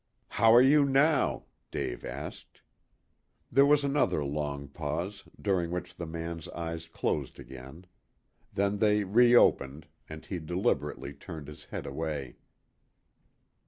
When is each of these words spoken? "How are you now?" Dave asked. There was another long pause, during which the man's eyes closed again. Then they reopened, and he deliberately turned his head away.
"How 0.29 0.51
are 0.55 0.61
you 0.63 0.83
now?" 0.83 1.43
Dave 1.69 2.03
asked. 2.03 2.61
There 3.51 3.67
was 3.67 3.83
another 3.83 4.25
long 4.25 4.67
pause, 4.67 5.25
during 5.39 5.69
which 5.69 5.95
the 5.95 6.07
man's 6.07 6.47
eyes 6.47 6.87
closed 6.87 7.39
again. 7.39 7.85
Then 8.51 8.79
they 8.79 9.03
reopened, 9.03 9.85
and 10.09 10.25
he 10.25 10.39
deliberately 10.39 11.13
turned 11.13 11.47
his 11.47 11.65
head 11.65 11.85
away. 11.85 12.37